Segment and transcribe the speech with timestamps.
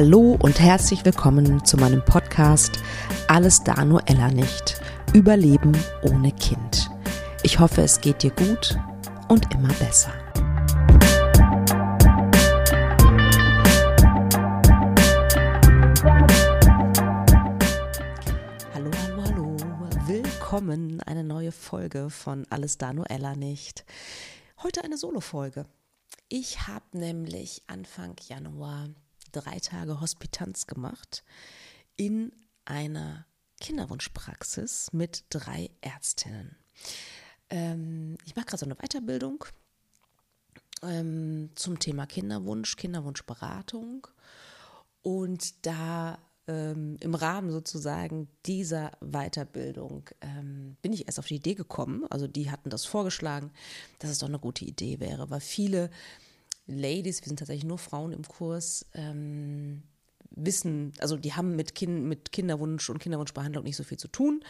[0.00, 2.78] Hallo und herzlich willkommen zu meinem Podcast
[3.26, 4.80] Alles da nur Ella nicht.
[5.12, 6.88] Überleben ohne Kind.
[7.42, 8.78] Ich hoffe, es geht dir gut
[9.26, 10.12] und immer besser.
[18.72, 19.56] Hallo, hallo, hallo.
[20.06, 23.84] Willkommen, eine neue Folge von Alles da nur Ella nicht.
[24.62, 25.66] Heute eine Solo-Folge.
[26.28, 28.90] Ich habe nämlich Anfang Januar
[29.32, 31.24] drei Tage Hospitanz gemacht
[31.96, 32.32] in
[32.64, 33.26] einer
[33.60, 36.56] Kinderwunschpraxis mit drei Ärztinnen.
[37.50, 39.44] Ähm, ich mache gerade so eine Weiterbildung
[40.82, 44.06] ähm, zum Thema Kinderwunsch, Kinderwunschberatung.
[45.02, 51.54] Und da ähm, im Rahmen sozusagen dieser Weiterbildung ähm, bin ich erst auf die Idee
[51.54, 53.52] gekommen, also die hatten das vorgeschlagen,
[53.98, 55.90] dass es doch eine gute Idee wäre, weil viele
[56.68, 59.82] Ladies, wir sind tatsächlich nur Frauen im Kurs, ähm,
[60.30, 64.44] wissen, also die haben mit, kind, mit Kinderwunsch und Kinderwunschbehandlung nicht so viel zu tun.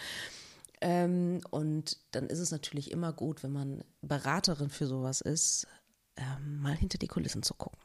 [0.80, 5.66] Ähm, und dann ist es natürlich immer gut, wenn man Beraterin für sowas ist,
[6.16, 7.78] ähm, mal hinter die Kulissen zu gucken.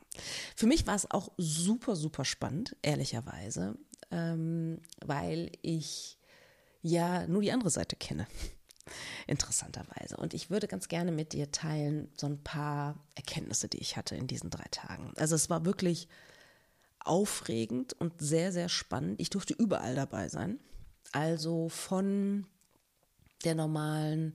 [0.55, 3.75] Für mich war es auch super, super spannend, ehrlicherweise,
[4.11, 6.17] ähm, weil ich
[6.81, 8.27] ja nur die andere Seite kenne
[9.27, 10.17] interessanterweise.
[10.17, 14.15] Und ich würde ganz gerne mit dir teilen so ein paar Erkenntnisse, die ich hatte
[14.15, 15.13] in diesen drei Tagen.
[15.17, 16.07] Also es war wirklich
[16.99, 19.19] aufregend und sehr, sehr spannend.
[19.19, 20.59] Ich durfte überall dabei sein.
[21.11, 22.45] Also von
[23.43, 24.33] der normalen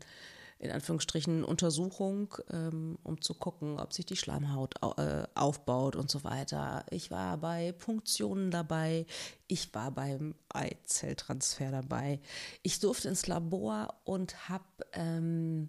[0.61, 6.25] in Anführungsstrichen Untersuchung, ähm, um zu gucken, ob sich die Schleimhaut äh, aufbaut und so
[6.25, 6.85] weiter.
[6.91, 9.07] Ich war bei Punktionen dabei,
[9.47, 12.21] ich war beim Eizelltransfer dabei.
[12.63, 14.65] Ich durfte ins Labor und habe
[14.95, 15.69] ähm,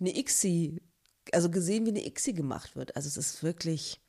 [0.00, 0.82] eine ICSI,
[1.32, 2.96] also gesehen, wie eine ICSI gemacht wird.
[2.96, 4.00] Also es ist wirklich,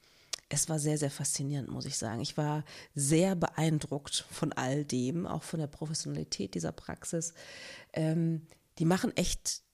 [0.49, 2.21] es war sehr, sehr faszinierend, muss ich sagen.
[2.21, 2.63] Ich war
[2.95, 7.35] sehr beeindruckt von all dem, auch von der Professionalität dieser Praxis.
[7.93, 8.47] Ähm,
[8.79, 9.66] die machen echt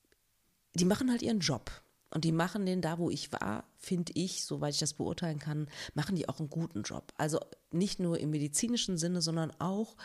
[0.74, 1.72] die machen halt ihren Job.
[2.10, 5.68] Und die machen den da, wo ich war, finde ich, soweit ich das beurteilen kann,
[5.96, 7.12] machen die auch einen guten Job.
[7.18, 7.40] Also
[7.72, 9.96] nicht nur im medizinischen Sinne, sondern auch,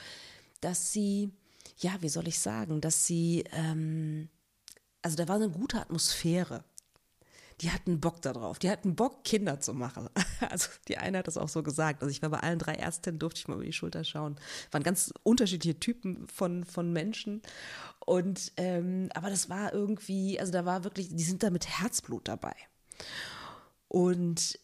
[0.62, 1.30] dass sie,
[1.76, 4.30] ja, wie soll ich sagen, dass sie, ähm,
[5.02, 6.64] also da war eine gute Atmosphäre
[7.60, 8.58] die hatten Bock darauf.
[8.58, 10.08] Die hatten Bock, Kinder zu machen.
[10.50, 12.00] Also die eine hat das auch so gesagt.
[12.02, 14.36] Also ich war bei allen drei Ärztinnen, durfte ich mal über die Schulter schauen.
[14.70, 17.42] Waren ganz unterschiedliche Typen von, von Menschen.
[18.06, 22.28] Und ähm, aber das war irgendwie, also da war wirklich, die sind da mit Herzblut
[22.28, 22.54] dabei.
[23.88, 24.58] Und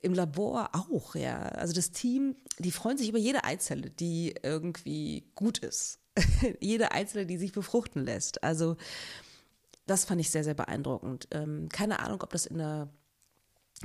[0.00, 1.40] im Labor auch, ja.
[1.40, 6.00] Also das Team, die freuen sich über jede Eizelle, die irgendwie gut ist.
[6.60, 8.42] jede Eizelle, die sich befruchten lässt.
[8.42, 8.76] Also
[9.92, 11.28] das fand ich sehr, sehr beeindruckend.
[11.30, 12.88] Ähm, keine Ahnung, ob das in einer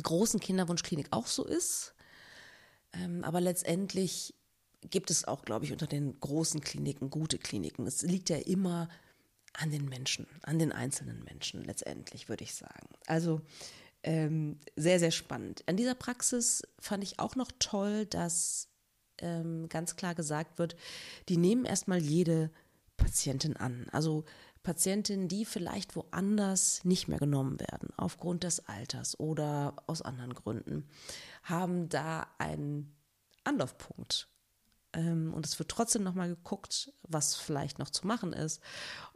[0.01, 1.93] großen Kinderwunschklinik auch so ist.
[2.93, 4.33] Ähm, aber letztendlich
[4.89, 7.85] gibt es auch, glaube ich, unter den großen Kliniken gute Kliniken.
[7.85, 8.87] Es liegt ja immer
[9.53, 12.87] an den Menschen, an den einzelnen Menschen letztendlich, würde ich sagen.
[13.05, 13.41] Also
[14.03, 15.63] ähm, sehr, sehr spannend.
[15.65, 18.69] An dieser Praxis fand ich auch noch toll, dass
[19.19, 20.77] ähm, ganz klar gesagt wird,
[21.27, 22.49] die nehmen erstmal jede
[22.97, 23.87] Patientin an.
[23.91, 24.25] Also
[24.67, 30.89] Patientinnen, die vielleicht woanders nicht mehr genommen werden, aufgrund des Alters oder aus anderen Gründen,
[31.43, 32.93] haben da einen
[33.45, 34.27] Anlaufpunkt.
[34.91, 38.61] Ähm, und es wird trotzdem nochmal geguckt, was vielleicht noch zu machen ist.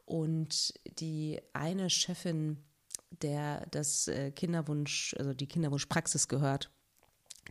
[0.05, 2.63] Und die eine Chefin,
[3.09, 6.71] der das äh, Kinderwunsch, also die Kinderwunschpraxis gehört,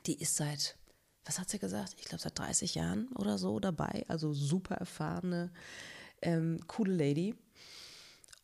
[0.06, 0.78] die ist seit,
[1.26, 1.96] was hat sie gesagt?
[1.98, 4.06] Ich glaube seit 30 Jahren oder so dabei.
[4.08, 5.52] Also super erfahrene,
[6.22, 7.36] ähm, coole Lady.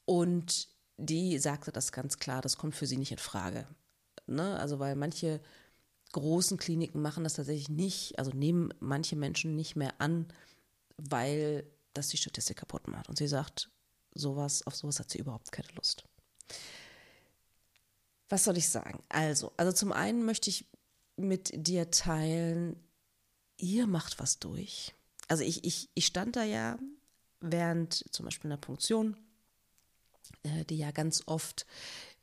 [0.07, 3.67] Und die sagte das ganz klar, das kommt für sie nicht in Frage.
[4.27, 4.59] Ne?
[4.59, 5.41] Also weil manche
[6.13, 10.27] großen Kliniken machen das tatsächlich nicht, also nehmen manche Menschen nicht mehr an,
[10.97, 13.09] weil das die Statistik kaputt macht.
[13.09, 13.71] Und sie sagt,
[14.15, 16.05] sowas, auf sowas hat sie überhaupt keine Lust.
[18.29, 19.03] Was soll ich sagen?
[19.09, 20.67] Also, also zum einen möchte ich
[21.17, 22.77] mit dir teilen,
[23.59, 24.95] ihr macht was durch.
[25.29, 26.79] Also ich, ich, ich stand da ja
[27.41, 29.17] während zum Beispiel einer Punktion
[30.43, 31.67] äh, die ja ganz oft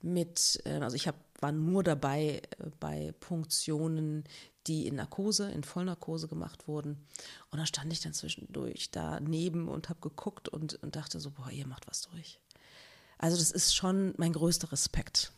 [0.02, 4.24] mit, äh, also ich hab, war nur dabei äh, bei Punktionen,
[4.68, 7.06] die in Narkose, in Vollnarkose gemacht wurden.
[7.52, 11.50] Und da stand ich dann zwischendurch daneben und habe geguckt und, und dachte so, boah,
[11.50, 12.40] ihr macht was durch.
[13.18, 15.32] Also das ist schon mein größter Respekt.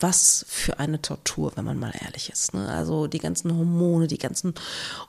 [0.00, 2.54] Was für eine Tortur, wenn man mal ehrlich ist.
[2.54, 2.68] Ne?
[2.68, 4.54] Also die ganzen Hormone, die ganzen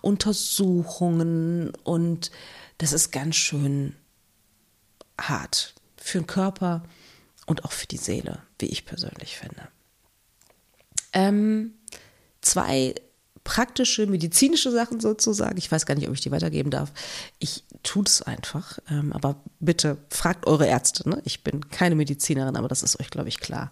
[0.02, 2.32] Untersuchungen und
[2.80, 3.96] das ist ganz schön
[5.20, 6.84] hart für den Körper
[7.46, 9.68] und auch für die Seele, wie ich persönlich finde.
[11.14, 11.74] Ähm,
[12.42, 12.96] zwei
[13.44, 15.58] praktische, medizinische Sachen sozusagen.
[15.58, 16.92] Ich weiß gar nicht, ob ich die weitergeben darf.
[17.40, 18.78] Ich tue es einfach.
[18.90, 21.10] Ähm, aber bitte fragt eure Ärzte.
[21.10, 21.22] Ne?
[21.26, 23.72] Ich bin keine Medizinerin, aber das ist euch, glaube ich, klar.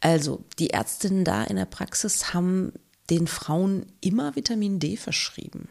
[0.00, 2.72] Also, die Ärztinnen da in der Praxis haben
[3.10, 5.68] den Frauen immer Vitamin D verschrieben.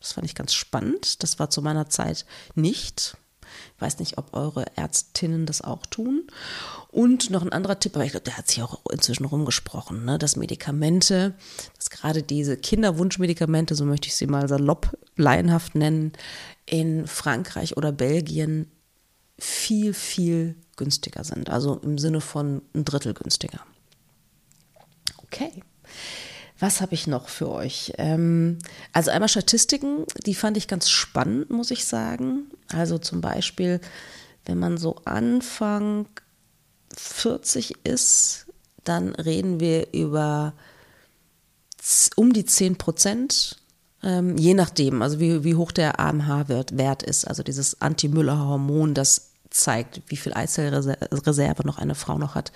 [0.00, 1.22] Das fand ich ganz spannend.
[1.22, 2.26] Das war zu meiner Zeit
[2.56, 3.16] nicht.
[3.76, 6.26] Ich weiß nicht, ob eure Ärztinnen das auch tun.
[6.88, 10.18] Und noch ein anderer Tipp, aber ich glaube, der hat sich auch inzwischen rumgesprochen, ne?
[10.18, 11.34] dass Medikamente,
[11.76, 16.12] dass gerade diese Kinderwunschmedikamente, so möchte ich sie mal salopp laienhaft nennen,
[16.66, 18.70] in Frankreich oder Belgien
[19.38, 21.50] viel, viel günstiger sind.
[21.50, 23.60] Also im Sinne von ein Drittel günstiger.
[25.24, 25.62] Okay.
[26.58, 27.92] Was habe ich noch für euch?
[27.98, 28.58] Ähm,
[28.92, 32.52] also einmal Statistiken, die fand ich ganz spannend, muss ich sagen.
[32.74, 33.80] Also zum Beispiel,
[34.44, 36.06] wenn man so Anfang
[36.96, 38.46] 40 ist,
[38.84, 40.54] dann reden wir über
[42.16, 43.58] um die 10 Prozent,
[44.02, 49.32] ähm, je nachdem, also wie, wie hoch der AMH-Wert Wert ist, also dieses Anti-Müller-Hormon, das
[49.50, 52.52] zeigt, wie viel Eizellreserve noch eine Frau noch hat.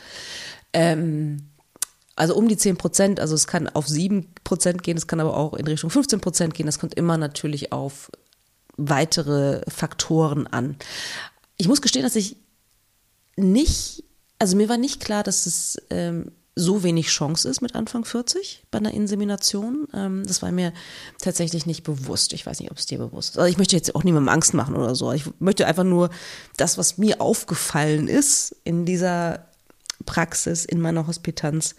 [0.73, 1.51] Ähm,
[2.17, 5.37] also um die 10 Prozent, also es kann auf 7 Prozent gehen, es kann aber
[5.37, 6.67] auch in Richtung 15 Prozent gehen.
[6.67, 8.11] Das kommt immer natürlich auf
[8.77, 10.77] weitere Faktoren an.
[11.57, 12.37] Ich muss gestehen, dass ich
[13.37, 14.05] nicht,
[14.39, 18.65] also mir war nicht klar, dass es ähm, so wenig Chance ist mit Anfang 40
[18.71, 19.87] bei einer Insemination.
[19.93, 20.73] Ähm, das war mir
[21.21, 22.33] tatsächlich nicht bewusst.
[22.33, 23.39] Ich weiß nicht, ob es dir bewusst ist.
[23.39, 25.13] Also ich möchte jetzt auch niemandem Angst machen oder so.
[25.13, 26.09] Ich möchte einfach nur
[26.57, 29.47] das, was mir aufgefallen ist in dieser
[30.07, 31.75] Praxis, in meiner Hospitanz,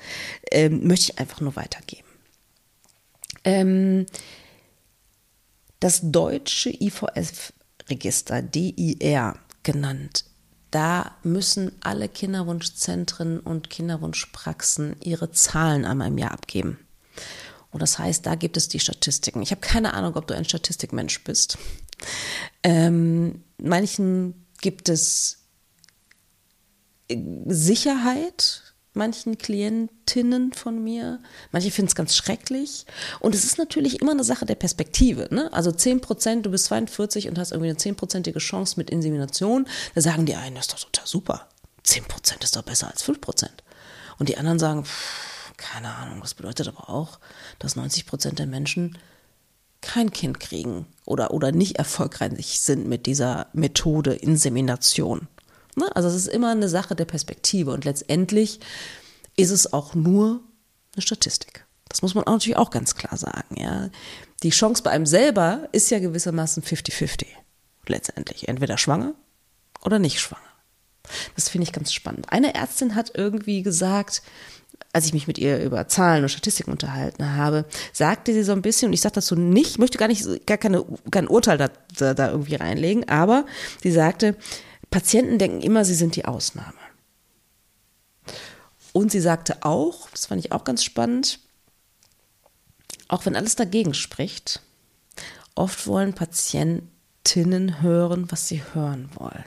[0.52, 2.08] ähm, möchte ich einfach nur weitergeben.
[3.44, 4.06] Ähm,
[5.80, 10.26] das deutsche IVF-Register, DIR genannt,
[10.72, 16.80] da müssen alle Kinderwunschzentren und Kinderwunschpraxen ihre Zahlen einmal im Jahr abgeben.
[17.72, 19.42] Und das heißt, da gibt es die Statistiken.
[19.42, 21.58] Ich habe keine Ahnung, ob du ein Statistikmensch bist.
[22.64, 25.44] Ähm, manchen gibt es
[27.46, 31.20] Sicherheit manchen Klientinnen von mir.
[31.52, 32.86] Manche finden es ganz schrecklich.
[33.20, 35.28] Und es ist natürlich immer eine Sache der Perspektive.
[35.32, 35.52] Ne?
[35.54, 39.68] Also 10 Prozent, du bist 42 und hast irgendwie eine 10-prozentige Chance mit Insemination.
[39.96, 41.48] Da sagen die einen, das ist doch total super.
[41.84, 43.64] 10 Prozent ist doch besser als 5 Prozent.
[44.20, 47.20] Und die anderen sagen, pff, keine Ahnung, das bedeutet aber auch,
[47.60, 48.98] dass 90 Prozent der Menschen
[49.82, 55.28] kein Kind kriegen oder, oder nicht erfolgreich sind mit dieser Methode Insemination.
[55.78, 55.96] Ne?
[55.96, 58.60] Also es ist immer eine Sache der Perspektive und letztendlich
[59.36, 60.42] ist es auch nur
[60.96, 61.66] eine Statistik.
[61.88, 63.56] Das muss man auch natürlich auch ganz klar sagen.
[63.56, 63.90] Ja.
[64.44, 67.28] Die Chance bei einem selber ist ja gewissermaßen 50-50
[67.86, 68.48] letztendlich.
[68.48, 69.14] Entweder schwanger
[69.86, 70.42] oder nicht schwanger.
[71.36, 72.26] Das finde ich ganz spannend.
[72.32, 74.24] Eine Ärztin hat irgendwie gesagt,
[74.94, 78.62] als ich mich mit ihr über Zahlen und Statistiken unterhalten habe, sagte sie so ein
[78.62, 82.32] bisschen, und ich sage dazu nicht, möchte gar nicht, gar keine, kein Urteil da, da
[82.32, 83.46] irgendwie reinlegen, aber
[83.82, 84.36] sie sagte,
[84.90, 86.74] Patienten denken immer, sie sind die Ausnahme.
[88.94, 91.40] Und sie sagte auch, das fand ich auch ganz spannend,
[93.08, 94.62] auch wenn alles dagegen spricht,
[95.56, 99.46] oft wollen Patientinnen hören, was sie hören wollen.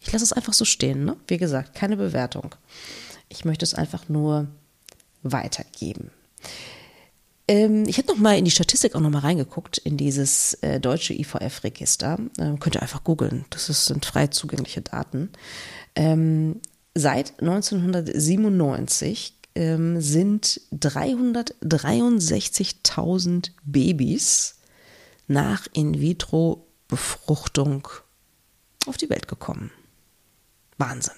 [0.00, 1.16] Ich lasse es einfach so stehen, ne?
[1.26, 2.54] Wie gesagt, keine Bewertung.
[3.28, 4.46] Ich möchte es einfach nur
[5.22, 6.10] weitergeben.
[7.48, 10.78] Ähm, ich habe noch mal in die Statistik auch noch mal reingeguckt, in dieses äh,
[10.78, 12.18] deutsche IVF-Register.
[12.38, 15.30] Ähm, könnt ihr einfach googeln, das ist, sind frei zugängliche Daten.
[15.94, 16.60] Ähm,
[16.94, 24.56] seit 1997 ähm, sind 363.000 Babys
[25.26, 27.88] nach In-vitro-Befruchtung
[28.86, 29.72] auf die Welt gekommen.
[30.76, 31.16] Wahnsinn.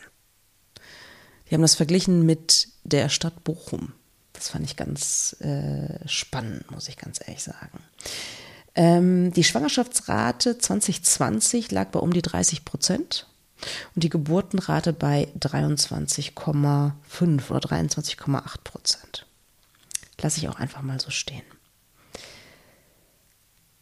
[1.48, 3.94] Die haben das verglichen mit der Stadt Bochum.
[4.40, 7.78] Das fand ich ganz äh, spannend, muss ich ganz ehrlich sagen.
[8.74, 13.26] Ähm, die Schwangerschaftsrate 2020 lag bei um die 30 Prozent
[13.94, 19.26] und die Geburtenrate bei 23,5 oder 23,8 Prozent.
[20.22, 21.44] Lasse ich auch einfach mal so stehen.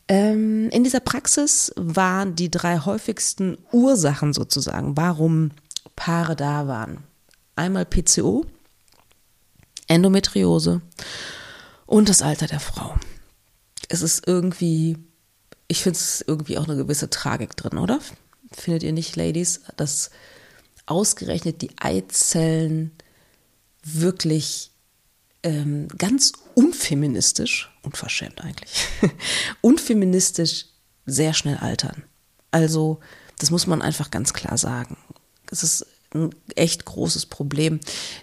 [0.09, 5.53] Ähm, in dieser Praxis waren die drei häufigsten Ursachen sozusagen, warum
[5.95, 7.05] Paare da waren.
[7.55, 8.45] Einmal PCO,
[9.89, 10.81] Endometriose
[11.87, 12.95] und das Alter der Frau.
[13.89, 14.99] Es ist irgendwie,
[15.67, 17.99] ich finde es irgendwie auch eine gewisse Tragik drin, oder?
[18.53, 20.11] Findet ihr nicht, Ladies, dass
[20.87, 22.93] ausgerechnet die Eizellen
[23.83, 24.71] wirklich
[25.43, 28.73] ähm, ganz unfeministisch, unverschämt eigentlich,
[29.61, 30.67] unfeministisch
[31.07, 32.05] sehr schnell altern.
[32.51, 33.01] Also,
[33.39, 34.97] das muss man einfach ganz klar sagen.
[35.51, 37.81] Es ist ein echt großes Problem,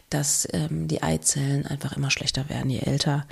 [0.09, 3.25] dass ähm, die Eizellen einfach immer schlechter werden, je älter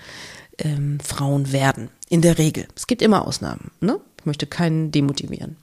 [0.59, 1.89] ähm, Frauen werden.
[2.09, 2.67] In der Regel.
[2.75, 3.71] Es gibt immer Ausnahmen.
[3.79, 3.99] Ne?
[4.19, 5.57] Ich möchte keinen demotivieren.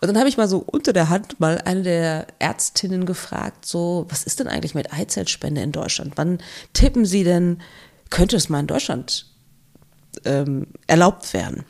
[0.00, 4.06] Und dann habe ich mal so unter der Hand mal eine der Ärztinnen gefragt, so,
[4.08, 6.12] was ist denn eigentlich mit Eizellspende in Deutschland?
[6.16, 6.38] Wann
[6.72, 7.62] tippen Sie denn,
[8.10, 9.26] könnte es mal in Deutschland
[10.24, 11.64] ähm, erlaubt werden,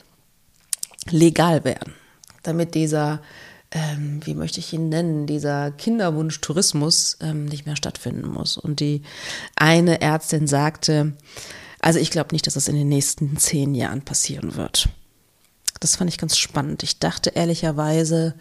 [1.09, 1.95] legal werden,
[2.43, 3.23] damit dieser,
[3.77, 8.57] ähm, wie möchte ich ihn nennen, dieser Kinderwunsch-Tourismus ähm, nicht mehr stattfinden muss.
[8.57, 9.03] Und die
[9.55, 11.13] eine Ärztin sagte,
[11.81, 14.89] also ich glaube nicht, dass das in den nächsten zehn Jahren passieren wird.
[15.81, 16.83] Das fand ich ganz spannend.
[16.83, 18.35] Ich dachte ehrlicherweise,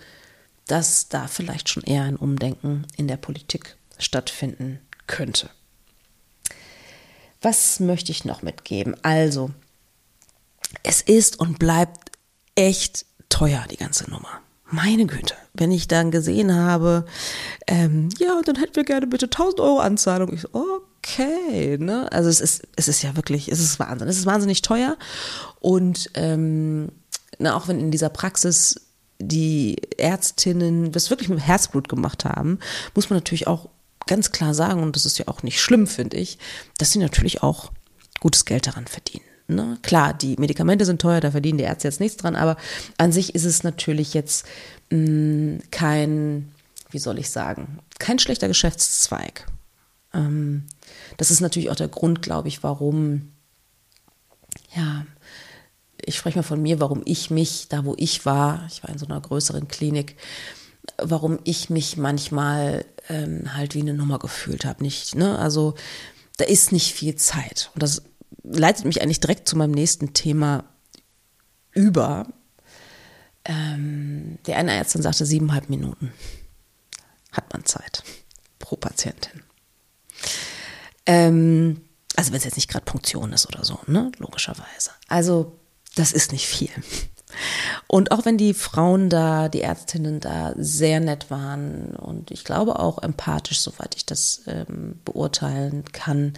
[0.67, 5.49] dass da vielleicht schon eher ein Umdenken in der Politik stattfinden könnte.
[7.41, 8.95] Was möchte ich noch mitgeben?
[9.03, 9.51] Also,
[10.81, 12.11] es ist und bleibt
[12.55, 14.41] echt teuer, die ganze Nummer.
[14.71, 17.05] Meine Güte, wenn ich dann gesehen habe,
[17.67, 20.33] ähm, ja, dann hätten wir gerne bitte 1000 Euro Anzahlung.
[20.33, 22.11] Ich so, okay, ne?
[22.11, 24.07] Also es ist, es ist ja wirklich, es ist Wahnsinn.
[24.07, 24.97] Es ist wahnsinnig teuer
[25.59, 26.89] und ähm,
[27.37, 28.81] na, auch wenn in dieser Praxis
[29.19, 32.59] die Ärztinnen das wirklich mit Herzblut gemacht haben,
[32.95, 33.69] muss man natürlich auch
[34.07, 36.37] ganz klar sagen, und das ist ja auch nicht schlimm, finde ich,
[36.77, 37.71] dass sie natürlich auch
[38.19, 39.24] gutes Geld daran verdienen.
[39.47, 39.77] Ne?
[39.81, 42.57] Klar, die Medikamente sind teuer, da verdienen die Ärzte jetzt nichts dran, aber
[42.97, 44.45] an sich ist es natürlich jetzt
[44.89, 46.51] mh, mm, kein,
[46.89, 49.45] wie soll ich sagen, kein schlechter Geschäftszweig.
[50.13, 50.63] Ähm,
[51.17, 53.31] das ist natürlich auch der Grund, glaube ich, warum
[54.75, 55.05] ja,
[56.03, 58.97] ich spreche mal von mir, warum ich mich, da wo ich war, ich war in
[58.97, 60.15] so einer größeren Klinik,
[60.97, 64.83] warum ich mich manchmal ähm, halt wie eine Nummer gefühlt habe.
[64.83, 65.39] Nicht, ne?
[65.39, 65.75] Also
[66.37, 67.71] da ist nicht viel Zeit.
[67.73, 68.03] Und das
[68.47, 70.65] leitet mich eigentlich direkt zu meinem nächsten Thema
[71.71, 72.27] über.
[73.43, 76.11] Ähm, die eine Ärztin sagte siebeneinhalb Minuten
[77.31, 78.03] hat man Zeit
[78.59, 79.43] pro Patientin.
[81.05, 81.81] Ähm,
[82.15, 84.11] also wenn es jetzt nicht gerade Punktion ist oder so, ne?
[84.17, 84.91] Logischerweise.
[85.07, 85.59] Also
[85.95, 86.71] das ist nicht viel.
[87.87, 92.79] Und auch wenn die Frauen da, die Ärztinnen da sehr nett waren und ich glaube
[92.79, 96.33] auch empathisch, soweit ich das ähm, beurteilen kann,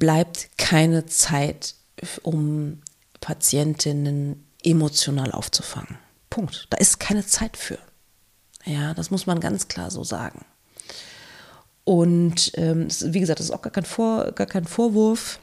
[0.00, 1.76] bleibt keine Zeit,
[2.22, 2.82] um
[3.20, 5.98] Patientinnen emotional aufzufangen.
[6.30, 6.66] Punkt.
[6.70, 7.78] Da ist keine Zeit für.
[8.64, 10.44] Ja, das muss man ganz klar so sagen.
[11.84, 15.38] Und ähm, wie gesagt, das ist auch gar kein, Vor, gar kein Vorwurf.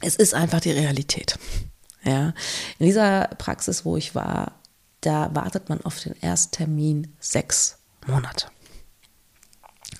[0.00, 1.38] Es ist einfach die Realität.
[2.04, 2.32] Ja.
[2.78, 4.52] In dieser Praxis, wo ich war,
[5.00, 8.48] da wartet man auf den Ersttermin sechs Monate.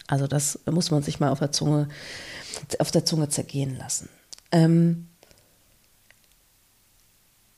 [0.09, 1.88] Also das muss man sich mal auf der Zunge,
[2.81, 4.09] auf der Zunge zergehen lassen.
[4.50, 5.07] Ähm,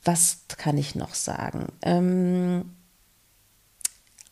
[0.05, 1.69] was kann ich noch sagen?
[1.83, 2.73] Ähm,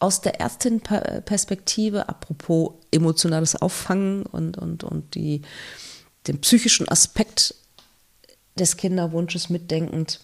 [0.00, 5.42] aus der Ärztin-Perspektive, apropos emotionales Auffangen und, und, und die,
[6.26, 7.54] den psychischen Aspekt
[8.56, 10.20] des Kinderwunsches mitdenkend,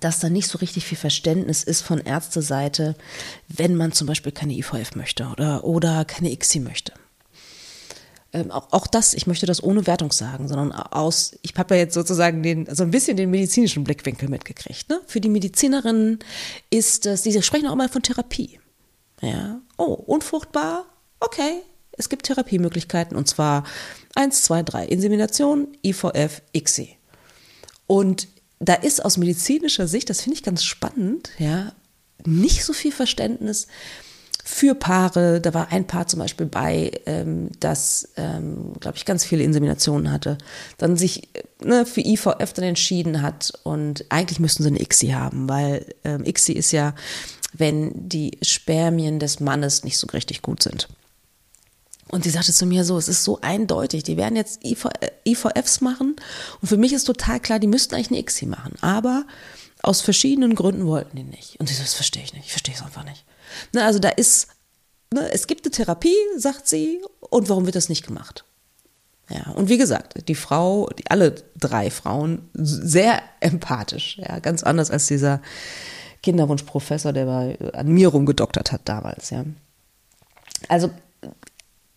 [0.00, 2.94] dass da nicht so richtig viel Verständnis ist von Ärzteseite,
[3.48, 6.92] wenn man zum Beispiel keine IVF möchte oder, oder keine ICSI möchte.
[8.32, 11.80] Ähm, auch, auch das, ich möchte das ohne Wertung sagen, sondern aus, ich habe ja
[11.80, 14.90] jetzt sozusagen den, also ein bisschen den medizinischen Blickwinkel mitgekriegt.
[14.90, 15.00] Ne?
[15.06, 16.18] Für die Medizinerinnen
[16.68, 18.60] ist es, die sprechen auch mal von Therapie.
[19.22, 20.84] Ja, oh, unfruchtbar,
[21.18, 23.64] okay, es gibt Therapiemöglichkeiten und zwar
[24.14, 26.96] 1, 2, 3, Insemination, IVF, ICSI.
[27.86, 28.28] Und
[28.60, 31.72] da ist aus medizinischer Sicht, das finde ich ganz spannend, ja,
[32.24, 33.68] nicht so viel Verständnis
[34.48, 35.40] für Paare.
[35.40, 40.10] Da war ein Paar zum Beispiel bei, ähm, das, ähm, glaube ich, ganz viele Inseminationen
[40.10, 40.38] hatte,
[40.78, 41.28] dann sich
[41.62, 46.24] ne, für IVF dann entschieden hat und eigentlich müssten sie eine ICSI haben, weil ähm,
[46.24, 46.94] ICSI ist ja,
[47.52, 50.88] wenn die Spermien des Mannes nicht so richtig gut sind.
[52.10, 54.86] Und sie sagte zu mir so, es ist so eindeutig, die werden jetzt IV,
[55.26, 56.16] IVFs machen
[56.60, 59.26] und für mich ist total klar, die müssten eigentlich eine ICSI machen, aber
[59.82, 61.60] aus verschiedenen Gründen wollten die nicht.
[61.60, 63.24] Und sie so, das verstehe ich nicht, ich verstehe es einfach nicht.
[63.72, 64.48] Ne, also da ist,
[65.12, 68.44] ne, es gibt eine Therapie, sagt sie, und warum wird das nicht gemacht?
[69.30, 74.90] Ja, und wie gesagt, die Frau, die, alle drei Frauen, sehr empathisch, ja, ganz anders
[74.90, 75.42] als dieser
[76.22, 79.44] Kinderwunschprofessor, der bei, an mir rumgedoktert hat damals, ja.
[80.68, 80.90] Also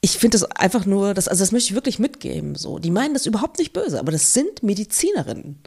[0.02, 2.56] ich finde das einfach nur, das, also das möchte ich wirklich mitgeben.
[2.56, 5.62] So, die meinen das überhaupt nicht böse, aber das sind Medizinerinnen.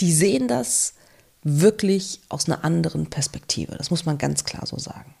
[0.00, 0.94] Die sehen das
[1.42, 3.76] wirklich aus einer anderen Perspektive.
[3.76, 5.14] Das muss man ganz klar so sagen.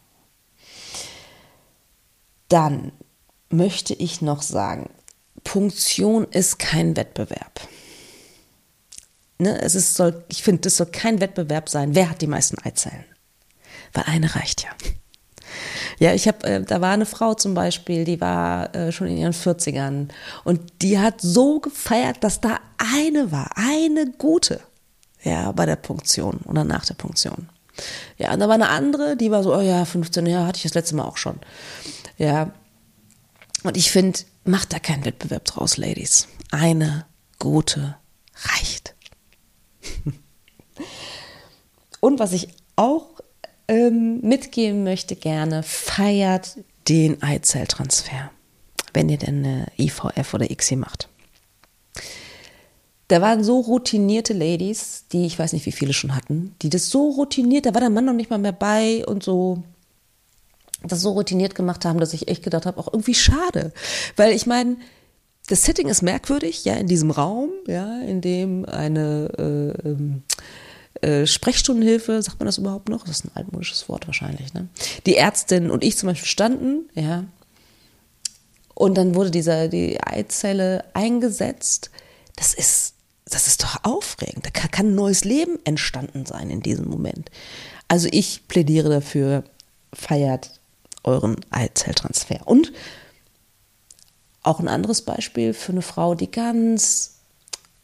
[2.48, 2.92] Dann
[3.48, 4.90] möchte ich noch sagen,
[5.42, 7.60] Punktion ist kein Wettbewerb.
[9.38, 11.94] Ne, es ist, soll, ich finde, es soll kein Wettbewerb sein.
[11.94, 13.06] Wer hat die meisten Eizellen?
[13.94, 14.70] Weil eine reicht ja.
[15.98, 19.18] Ja, ich habe, äh, da war eine Frau zum Beispiel, die war äh, schon in
[19.18, 20.08] ihren 40ern
[20.44, 24.60] und die hat so gefeiert, dass da eine war, eine gute,
[25.22, 27.48] ja, bei der Punktion oder nach der Punktion.
[28.18, 30.64] Ja, und da war eine andere, die war so, oh ja, 15 Jahre hatte ich
[30.64, 31.38] das letzte Mal auch schon.
[32.18, 32.52] Ja.
[33.62, 36.28] Und ich finde, macht da keinen Wettbewerb draus, Ladies.
[36.50, 37.06] Eine
[37.38, 37.96] gute
[38.34, 38.94] reicht.
[42.00, 43.09] und was ich auch
[43.70, 46.58] ähm, mitgeben möchte gerne, feiert
[46.88, 48.32] den Eizelltransfer,
[48.92, 51.08] wenn ihr denn eine IVF oder ICSI macht.
[53.06, 56.90] Da waren so routinierte Ladies, die ich weiß nicht, wie viele schon hatten, die das
[56.90, 59.62] so routiniert, da war der Mann noch nicht mal mehr bei und so
[60.82, 63.72] das so routiniert gemacht haben, dass ich echt gedacht habe, auch irgendwie schade.
[64.16, 64.78] Weil ich meine,
[65.48, 70.22] das Setting ist merkwürdig, ja, in diesem Raum, ja, in dem eine äh, ähm,
[71.00, 73.04] äh, Sprechstundenhilfe, sagt man das überhaupt noch?
[73.04, 74.68] Das ist ein altmodisches Wort wahrscheinlich, ne?
[75.06, 77.24] Die Ärztin und ich zum Beispiel standen, ja.
[78.74, 81.90] Und dann wurde dieser, die Eizelle eingesetzt.
[82.36, 82.94] Das ist,
[83.26, 84.46] das ist doch aufregend.
[84.46, 87.30] Da kann, kann ein neues Leben entstanden sein in diesem Moment.
[87.88, 89.44] Also ich plädiere dafür,
[89.92, 90.60] feiert
[91.04, 92.46] euren Eizelltransfer.
[92.46, 92.72] Und
[94.42, 97.19] auch ein anderes Beispiel für eine Frau, die ganz,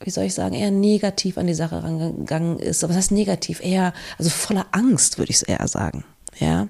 [0.01, 2.85] wie soll ich sagen, eher negativ an die Sache rangegangen ist.
[2.85, 3.61] Aber was heißt negativ?
[3.63, 6.05] Eher, also voller Angst, würde ich es eher sagen.
[6.39, 6.69] Ja,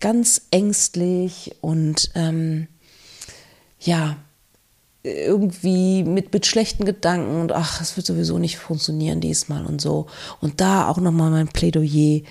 [0.00, 2.66] ganz ängstlich und ähm,
[3.78, 4.16] ja,
[5.06, 10.06] irgendwie mit, mit schlechten Gedanken und ach, es wird sowieso nicht funktionieren diesmal und so.
[10.40, 12.22] Und da auch nochmal mein Plädoyer.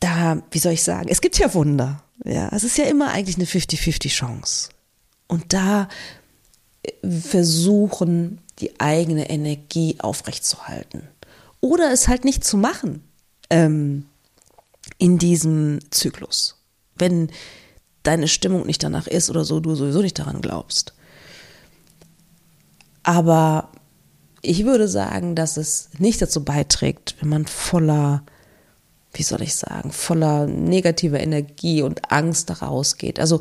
[0.00, 2.02] Da, wie soll ich sagen, es gibt ja Wunder.
[2.24, 4.70] Ja, es ist ja immer eigentlich eine 50-50 Chance.
[5.28, 5.88] Und da
[6.82, 11.08] äh, versuchen, die eigene Energie aufrechtzuerhalten.
[11.60, 13.02] Oder es halt nicht zu machen
[13.50, 14.06] ähm,
[14.98, 16.56] in diesem Zyklus.
[16.96, 17.30] Wenn
[18.02, 20.94] deine Stimmung nicht danach ist oder so, du sowieso nicht daran glaubst.
[23.02, 23.70] Aber
[24.42, 28.24] ich würde sagen, dass es nicht dazu beiträgt, wenn man voller
[29.12, 33.18] wie soll ich sagen, voller negativer Energie und Angst daraus geht.
[33.18, 33.40] Also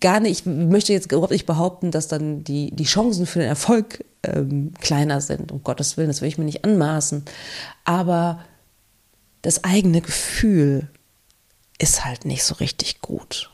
[0.00, 3.48] gar nicht, ich möchte jetzt überhaupt nicht behaupten, dass dann die, die Chancen für den
[3.48, 7.24] Erfolg ähm, kleiner sind, um Gottes Willen, das will ich mir nicht anmaßen.
[7.84, 8.44] Aber
[9.42, 10.88] das eigene Gefühl
[11.78, 13.50] ist halt nicht so richtig gut.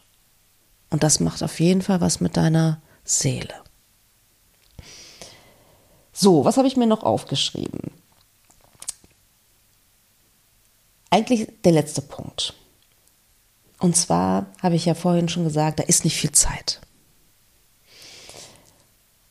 [0.91, 3.55] Und das macht auf jeden Fall was mit deiner Seele.
[6.13, 7.93] So, was habe ich mir noch aufgeschrieben?
[11.15, 12.55] eigentlich der letzte Punkt.
[13.79, 16.81] Und zwar habe ich ja vorhin schon gesagt, da ist nicht viel Zeit.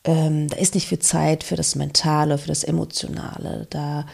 [0.04, 3.66] Ähm, da ist nicht viel Zeit für das Mentale, für das Emotionale.
[3.70, 4.06] Da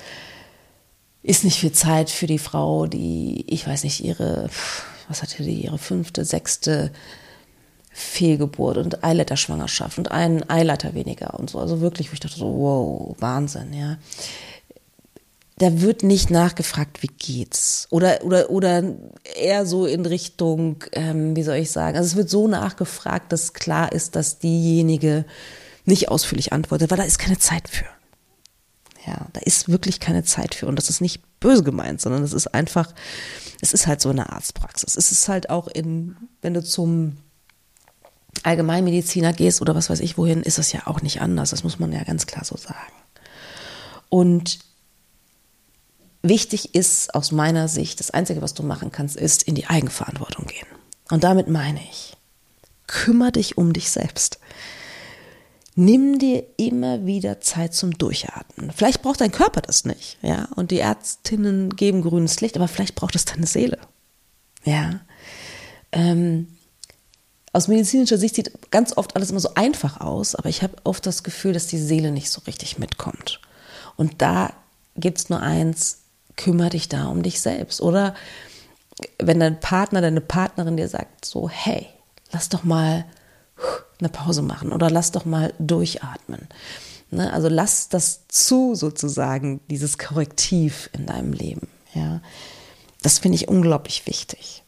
[1.22, 4.48] ist nicht viel Zeit für die Frau, die, ich weiß nicht, ihre,
[5.09, 6.92] was hatte die, ihre fünfte, sechste
[7.92, 11.59] Fehlgeburt und Eileiterschwangerschaft und einen Eileiter weniger und so.
[11.59, 13.98] Also wirklich, wo ich dachte so, wow, Wahnsinn, ja
[15.61, 17.87] da wird nicht nachgefragt, wie geht's.
[17.90, 18.83] Oder, oder, oder
[19.37, 23.53] eher so in Richtung, ähm, wie soll ich sagen, also es wird so nachgefragt, dass
[23.53, 25.26] klar ist, dass diejenige
[25.85, 27.87] nicht ausführlich antwortet, weil da ist keine Zeit für.
[29.07, 30.66] Ja, da ist wirklich keine Zeit für.
[30.66, 32.93] Und das ist nicht böse gemeint, sondern es ist einfach,
[33.61, 34.97] es ist halt so eine Arztpraxis.
[34.97, 37.16] Es ist halt auch in, wenn du zum
[38.43, 41.51] Allgemeinmediziner gehst oder was weiß ich wohin, ist das ja auch nicht anders.
[41.51, 42.93] Das muss man ja ganz klar so sagen.
[44.09, 44.59] Und
[46.23, 50.47] wichtig ist aus meiner Sicht, das Einzige, was du machen kannst, ist in die Eigenverantwortung
[50.47, 50.66] gehen.
[51.11, 52.16] Und damit meine ich,
[52.87, 54.40] kümmere dich um dich selbst.
[55.81, 58.71] Nimm dir immer wieder Zeit zum Durchatmen.
[58.71, 60.47] Vielleicht braucht dein Körper das nicht, ja.
[60.55, 63.79] Und die Ärztinnen geben grünes Licht, aber vielleicht braucht es deine Seele,
[64.64, 65.01] ja.
[65.90, 66.49] Ähm,
[67.55, 71.07] aus medizinischer Sicht sieht ganz oft alles immer so einfach aus, aber ich habe oft
[71.07, 73.40] das Gefühl, dass die Seele nicht so richtig mitkommt.
[73.97, 74.53] Und da
[74.97, 76.01] gibt es nur eins,
[76.37, 77.81] kümmere dich da um dich selbst.
[77.81, 78.14] Oder
[79.19, 81.87] wenn dein Partner, deine Partnerin dir sagt, so, hey,
[82.33, 83.07] lass doch mal
[84.00, 86.48] eine Pause machen oder lass doch mal durchatmen.
[87.10, 87.32] Ne?
[87.32, 91.68] Also lass das zu, sozusagen, dieses Korrektiv in deinem Leben.
[91.94, 92.20] Ja?
[93.02, 94.62] Das finde ich unglaublich wichtig.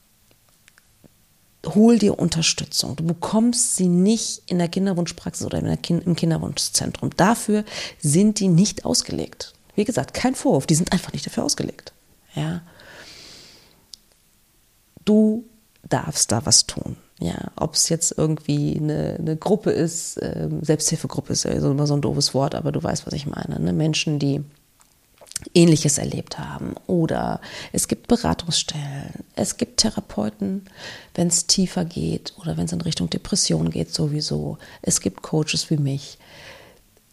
[1.65, 2.97] Hol dir Unterstützung.
[2.97, 7.11] Du bekommst sie nicht in der Kinderwunschpraxis oder im Kinderwunschzentrum.
[7.17, 7.65] Dafür
[8.01, 9.55] sind die nicht ausgelegt.
[9.77, 11.93] Wie gesagt, kein Vorwurf, die sind einfach nicht dafür ausgelegt.
[12.35, 12.63] Ja.
[15.05, 15.45] Du
[15.89, 16.97] darfst da was tun.
[17.23, 21.95] Ja, ob es jetzt irgendwie eine, eine Gruppe ist, äh, Selbsthilfegruppe ist ja immer so
[21.95, 23.61] ein doofes Wort, aber du weißt, was ich meine.
[23.61, 23.73] Ne?
[23.73, 24.43] Menschen, die
[25.55, 26.75] Ähnliches erlebt haben.
[26.89, 27.41] Oder
[27.73, 30.65] es gibt Beratungsstellen, es gibt Therapeuten,
[31.15, 34.59] wenn es tiefer geht oder wenn es in Richtung Depression geht sowieso.
[34.83, 36.19] Es gibt Coaches wie mich.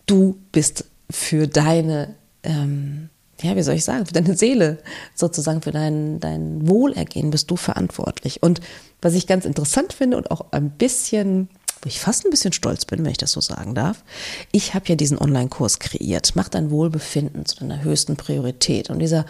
[0.07, 3.09] Du bist für deine, ähm,
[3.41, 4.79] ja, wie soll ich sagen, für deine Seele,
[5.13, 8.41] sozusagen für dein, dein Wohlergehen bist du verantwortlich.
[8.41, 8.59] Und
[9.01, 11.49] was ich ganz interessant finde und auch ein bisschen
[11.81, 14.03] wo ich fast ein bisschen stolz bin, wenn ich das so sagen darf.
[14.51, 18.89] Ich habe ja diesen Online-Kurs kreiert, Mach dein Wohlbefinden zu deiner höchsten Priorität.
[18.89, 19.25] Und dieser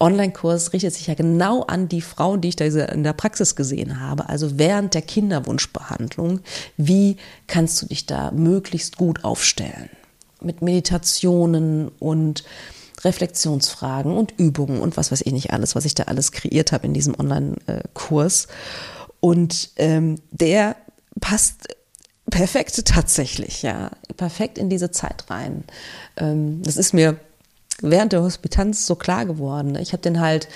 [0.00, 4.00] Online-Kurs richtet sich ja genau an die Frauen, die ich da in der Praxis gesehen
[4.00, 4.28] habe.
[4.28, 6.40] Also während der Kinderwunschbehandlung,
[6.76, 9.88] wie kannst du dich da möglichst gut aufstellen?
[10.40, 12.42] Mit Meditationen und
[13.04, 16.86] Reflexionsfragen und Übungen und was weiß ich nicht alles, was ich da alles kreiert habe
[16.86, 18.48] in diesem Online-Kurs.
[19.22, 20.74] Und ähm, der
[21.20, 21.68] passt
[22.28, 23.92] perfekt tatsächlich, ja.
[24.16, 25.62] Perfekt in diese Zeit rein.
[26.16, 27.20] Ähm, das ist mir
[27.80, 29.76] während der Hospitanz so klar geworden.
[29.76, 30.48] Ich habe den halt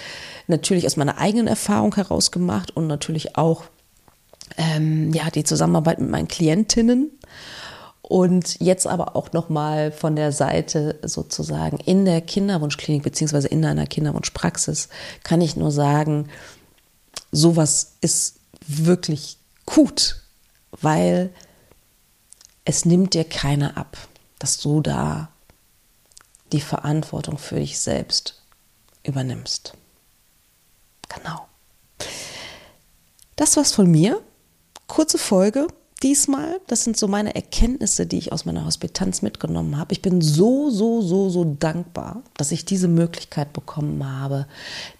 [0.49, 3.63] natürlich aus meiner eigenen Erfahrung heraus gemacht und natürlich auch
[4.57, 7.13] ähm, ja, die Zusammenarbeit mit meinen Klientinnen.
[8.03, 13.87] Und jetzt aber auch nochmal von der Seite sozusagen in der Kinderwunschklinik beziehungsweise in einer
[13.87, 14.89] Kinderwunschpraxis
[15.23, 16.29] kann ich nur sagen,
[17.31, 20.23] sowas ist wirklich gut,
[20.73, 21.33] weil
[22.65, 23.97] es nimmt dir keiner ab,
[24.39, 25.31] dass du da
[26.53, 28.43] die Verantwortung für dich selbst
[29.03, 29.75] übernimmst.
[31.09, 31.47] Genau.
[33.37, 34.23] Das war's von mir.
[34.87, 35.67] Kurze Folge
[36.03, 36.61] diesmal.
[36.67, 39.93] Das sind so meine Erkenntnisse, die ich aus meiner Hospitanz mitgenommen habe.
[39.93, 44.47] Ich bin so, so, so, so dankbar, dass ich diese Möglichkeit bekommen habe,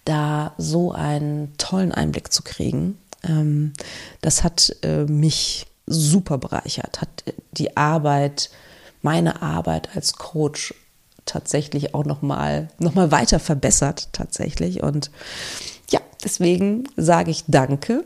[0.05, 2.97] da so einen tollen Einblick zu kriegen.
[3.27, 3.73] Ähm,
[4.21, 8.49] das hat äh, mich super bereichert, hat die Arbeit,
[9.01, 10.73] meine Arbeit als Coach
[11.25, 14.83] tatsächlich auch nochmal noch mal weiter verbessert tatsächlich.
[14.83, 15.11] Und
[15.89, 18.05] ja, deswegen sage ich Danke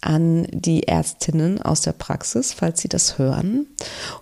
[0.00, 3.66] an die Ärztinnen aus der Praxis, falls sie das hören.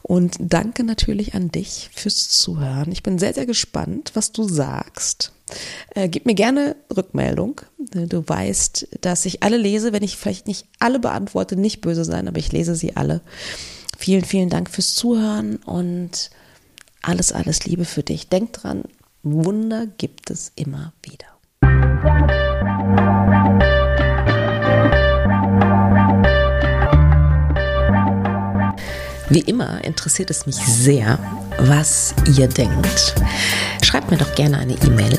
[0.03, 2.91] Und danke natürlich an dich fürs Zuhören.
[2.91, 5.34] Ich bin sehr, sehr gespannt, was du sagst.
[5.95, 7.61] Äh, gib mir gerne Rückmeldung.
[7.79, 12.29] Du weißt, dass ich alle lese, wenn ich vielleicht nicht alle beantworte, nicht böse sein,
[12.29, 13.21] aber ich lese sie alle.
[13.99, 16.31] Vielen, vielen Dank fürs Zuhören und
[17.03, 18.29] alles, alles Liebe für dich.
[18.29, 18.85] Denk dran,
[19.23, 21.27] Wunder gibt es immer wieder.
[29.31, 31.19] Wie immer interessiert es mich sehr,
[31.59, 33.15] was ihr denkt.
[33.83, 35.19] Schreibt mir doch gerne eine E-Mail